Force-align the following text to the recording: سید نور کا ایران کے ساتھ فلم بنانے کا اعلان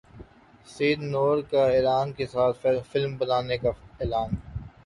سید 0.67 1.01
نور 1.05 1.41
کا 1.51 1.65
ایران 1.67 2.11
کے 2.13 2.25
ساتھ 2.27 2.65
فلم 2.91 3.15
بنانے 3.17 3.57
کا 3.57 3.69
اعلان 3.99 4.35